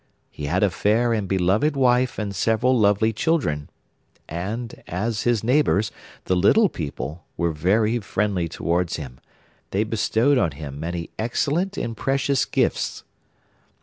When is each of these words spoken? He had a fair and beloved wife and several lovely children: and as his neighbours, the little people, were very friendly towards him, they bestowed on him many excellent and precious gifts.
He 0.31 0.45
had 0.47 0.63
a 0.63 0.71
fair 0.71 1.13
and 1.13 1.27
beloved 1.27 1.75
wife 1.75 2.17
and 2.17 2.33
several 2.35 2.75
lovely 2.75 3.13
children: 3.13 3.69
and 4.27 4.81
as 4.87 5.21
his 5.29 5.43
neighbours, 5.43 5.91
the 6.25 6.35
little 6.35 6.69
people, 6.69 7.23
were 7.37 7.51
very 7.53 7.99
friendly 7.99 8.49
towards 8.49 8.95
him, 8.95 9.19
they 9.69 9.83
bestowed 9.83 10.39
on 10.39 10.53
him 10.53 10.79
many 10.79 11.11
excellent 11.19 11.77
and 11.77 11.95
precious 11.95 12.45
gifts. 12.45 13.03